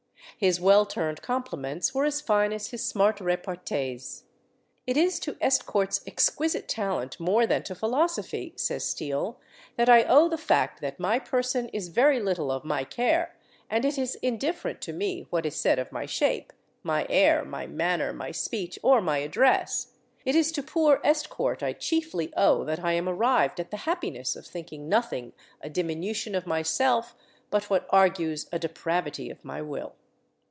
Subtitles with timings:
[0.37, 4.23] His well turned compliments were as fine as his smart repartees.
[4.87, 9.39] "It is to Estcourt's exquisite talent more than to philosophy," says Steele,
[9.77, 13.35] "that I owe the fact that my person is very little of my care,
[13.69, 17.67] and it is indifferent to me what is said of my shape, my air, my
[17.67, 19.89] manner, my speech, or my address.
[20.25, 24.35] It is to poor Estcourt I chiefly owe that I am arrived at the happiness
[24.35, 27.15] of thinking nothing a diminution of myself
[27.51, 29.93] but what argues a depravity of my will."